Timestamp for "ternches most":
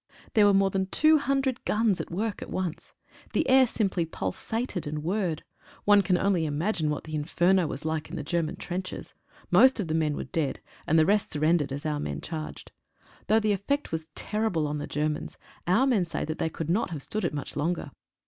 8.55-9.79